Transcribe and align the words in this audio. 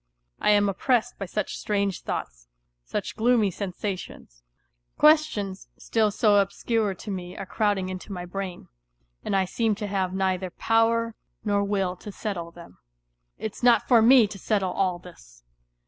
I 0.39 0.49
am 0.49 0.67
oppressed 0.67 1.19
by 1.19 1.27
such 1.27 1.57
strange 1.57 2.01
thoughts, 2.01 2.47
such 2.83 3.15
gloomy 3.15 3.51
sensations; 3.51 4.41
questions 4.97 5.69
still 5.77 6.09
so 6.09 6.37
obscure 6.37 6.95
to 6.95 7.11
me 7.11 7.37
are 7.37 7.45
crowding 7.45 7.89
into 7.89 8.11
my 8.11 8.25
brain 8.25 8.67
and 9.23 9.35
I 9.35 9.45
seem 9.45 9.75
to 9.75 9.85
have 9.85 10.11
neither 10.15 10.49
power 10.49 11.13
nor 11.45 11.63
will 11.63 11.95
to 11.97 12.11
settle 12.11 12.49
them. 12.49 12.79
It's 13.37 13.61
not 13.61 13.87
for 13.87 14.01
me 14.01 14.25
to 14.25 14.39
settle 14.39 14.71
all 14.71 14.97
this 14.97 15.43